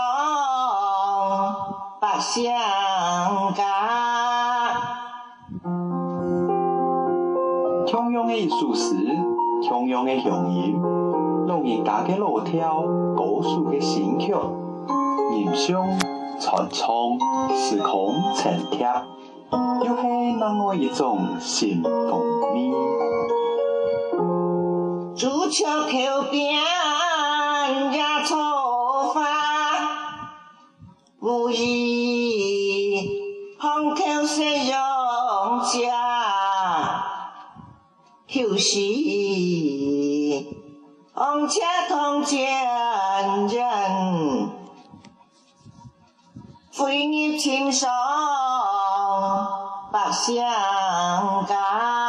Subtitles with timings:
[2.02, 3.64] 不相待。
[7.90, 8.96] 常用的熟食，
[9.70, 11.31] 常用的香油。
[11.60, 12.32] 用大家己老
[13.16, 14.34] 古树的新曲，
[15.36, 15.88] 吟唱、
[16.40, 18.88] 传唱时空陈帖，
[19.86, 20.08] 又是
[20.40, 22.22] 那么一种新共
[22.54, 22.74] 鸣？
[25.16, 26.64] 朱球桥边
[27.94, 29.24] 伢做饭，
[31.20, 31.92] 无意
[35.82, 35.92] 家，
[41.14, 41.56] 红尘
[41.90, 42.50] 中见
[43.48, 44.50] 人，
[46.72, 47.90] 飞忆情伤，
[49.92, 50.42] 不相
[51.50, 52.01] 干。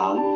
[0.00, 0.29] down.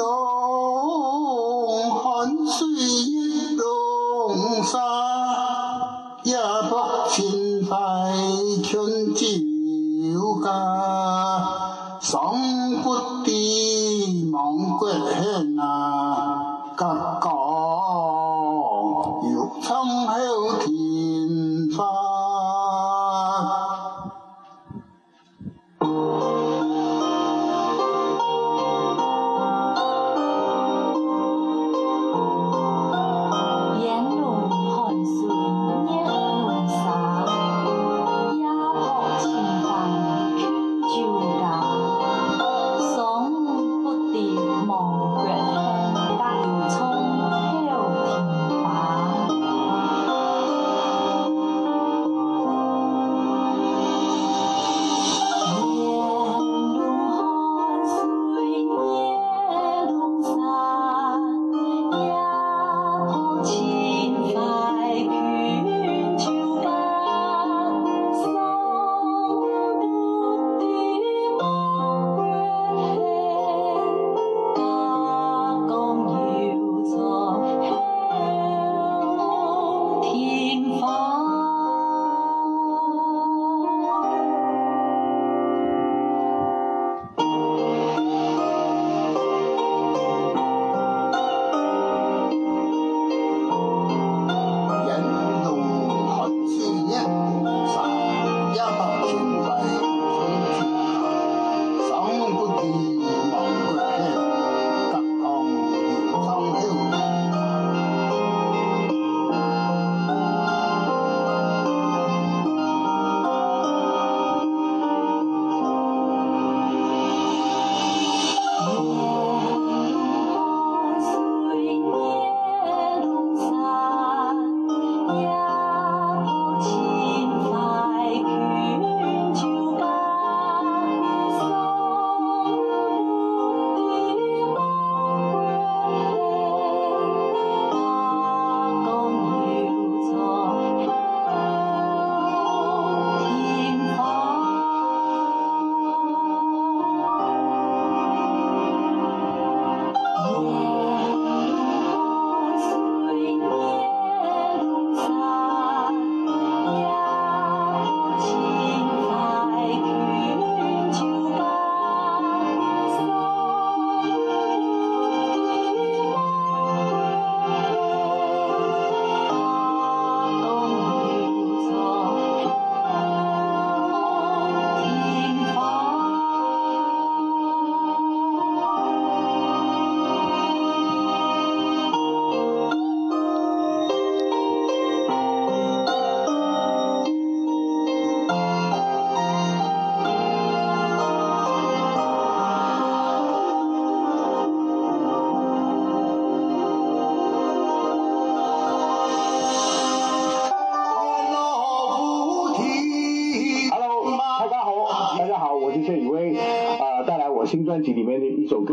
[0.00, 3.19] 永含水。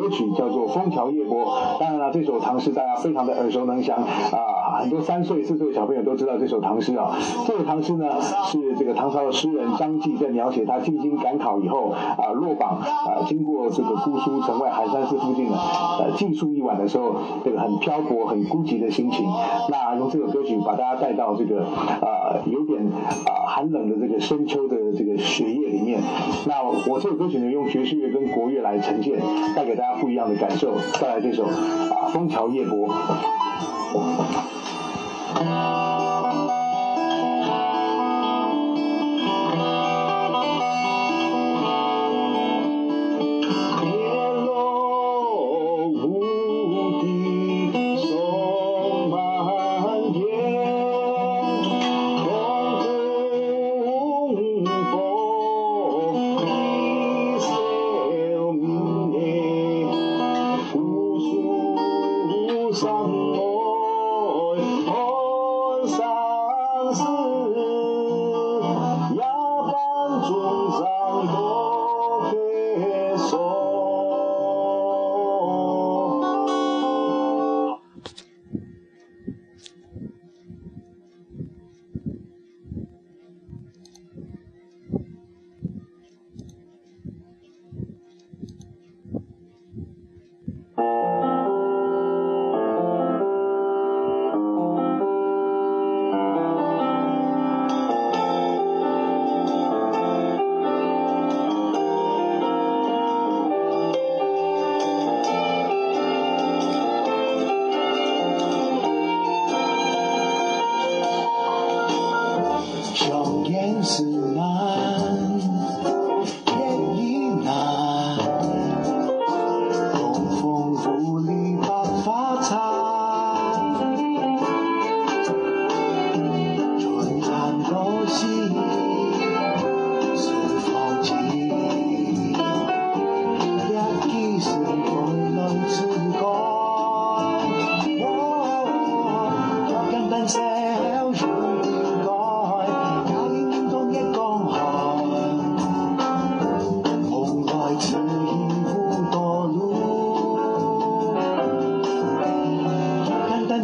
[0.10, 8.06] 曲叫做《枫桥夜泊》，当然了，这首唐诗大家非常的耳熟能详啊，很多三岁四岁的小朋友都知道这首唐诗啊，这首唐诗呢
[8.48, 8.67] 是。
[8.77, 19.25] 这个唐朝的诗人张继在描写他进京赶考以后啊落榜啊，经过这个姑苏城外寒山寺附近的，呃，寄宿一晚的时候，这个很漂泊、很孤寂的心情。
[19.69, 22.86] 那用这首歌曲把大家带到这个啊有点
[23.25, 26.00] 啊寒冷的这个深秋的这个雪夜里面。
[26.46, 29.15] 那我这首歌曲呢，用爵士乐跟国乐来呈现，
[29.55, 30.74] 带给大家不一样的感受。
[31.00, 32.77] 再来这首啊《枫桥夜泊》。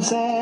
[0.03, 0.32] sunset.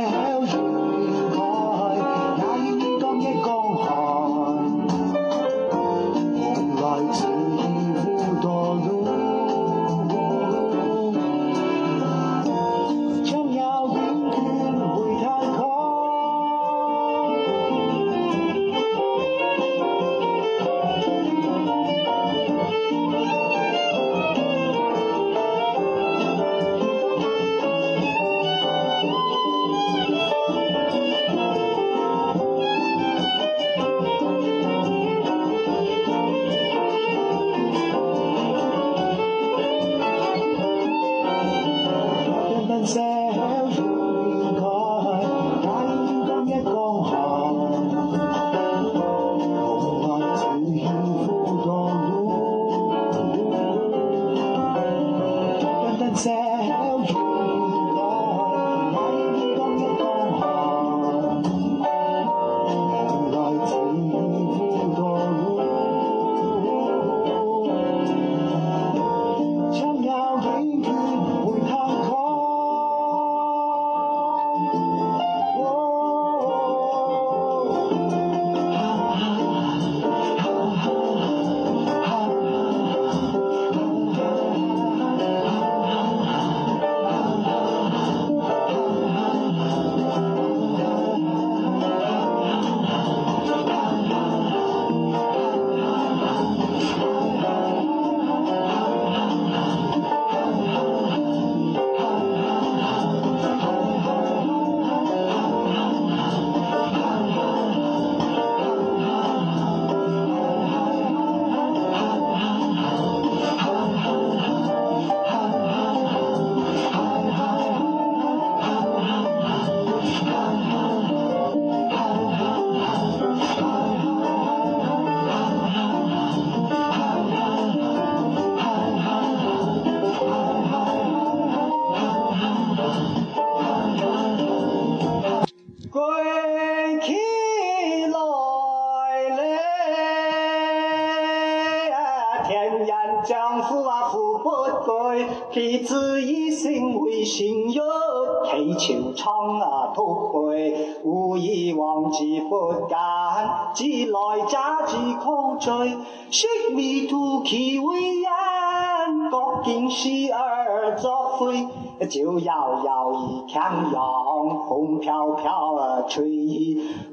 [152.11, 155.97] 自不敢，自来者自枯摧。
[156.29, 161.67] 雪迷途，其未人，国今时而作废。
[162.09, 166.25] 酒摇摇而徜徉，风飘飘而吹。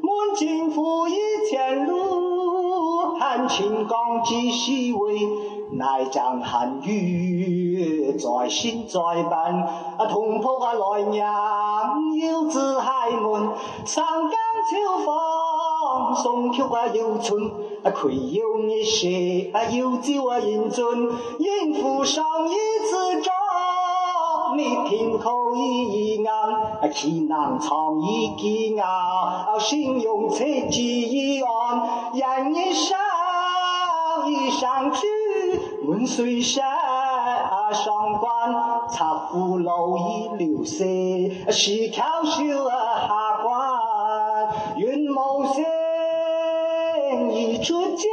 [0.02, 1.12] 满襟浮衣
[1.48, 5.20] 前路，含情刚自细微，
[5.72, 7.57] 乃将寒雨。
[8.16, 13.50] 在心在啊，同铺啊来人又知开门，
[13.84, 14.36] 上间
[14.70, 16.88] 秋风送客啊
[17.22, 17.42] 春，
[17.84, 23.34] 啊，亏有你赊啊又酒啊应尊，应付上一次账，
[24.56, 31.46] 你听好一啊，岂能藏一机啊，心用切记一言，
[32.14, 32.96] 人一生
[34.28, 34.98] 一善去，
[35.86, 36.62] 问谁生。
[37.72, 42.72] 双关，插户柳依流斜是巧笑啊，
[43.06, 47.34] 霞关远无边。
[47.34, 48.08] 一出酒，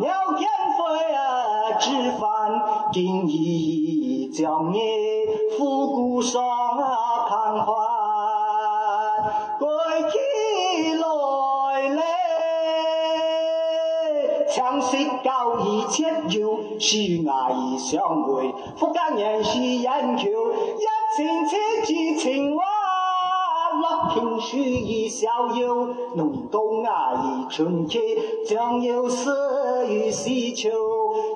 [0.00, 0.40] 鸟倦
[0.76, 2.92] 飞啊，知返。
[2.92, 4.80] 今夜长夜，
[5.58, 6.94] 复古伤啊，
[7.28, 9.68] 徘归
[10.10, 10.47] 去。
[14.70, 16.02] 相识久而切
[16.38, 16.96] 友，是
[17.26, 18.52] 爱而相会。
[18.76, 19.82] 福建人是人
[20.18, 22.62] 桥，一情亲切情话，
[23.78, 25.74] 乐平水意逍遥。
[26.16, 27.98] 龙冬阿姨春去，
[28.46, 29.30] 将油诗
[29.88, 30.68] 与丝绸。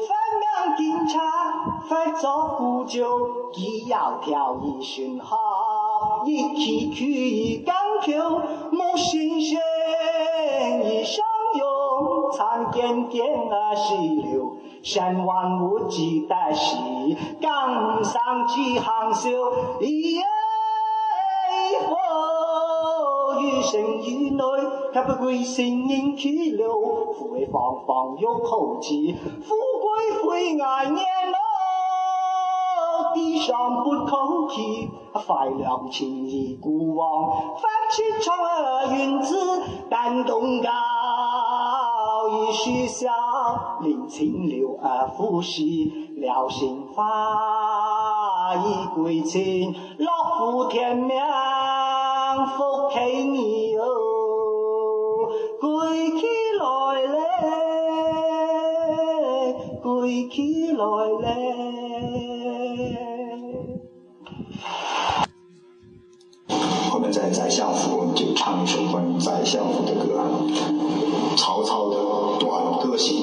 [0.01, 5.39] 分明检查，分作不助，既要条意讯号，
[6.27, 8.43] 一起去江桥，
[8.77, 9.59] 冇新鲜。
[12.43, 16.75] 山见涧啊溪流，生万物几得时。
[17.41, 19.31] 江上起航手，
[19.81, 24.43] 哎，风雨声雨里，
[24.93, 26.75] 他不归心念去留，
[27.15, 31.39] 富贵方方有口气，富贵会爱念老。
[33.15, 37.35] 地上不空气，快凉情已不忘。
[37.55, 40.73] 翻起潮啊云子，丹东港。
[42.35, 43.11] 你许下
[43.83, 45.61] 恋情，流而复逝，
[46.17, 49.67] 了心发，一归去，
[49.99, 51.11] 老夫天命
[52.57, 53.85] 福给你哟，
[55.61, 57.03] 归去来
[59.53, 62.97] 嘞，归去来嘞。
[66.95, 70.92] 我们在宰相府就唱一首关于宰相府的歌。
[71.37, 71.97] 曹操的
[72.39, 73.17] 《短歌行》。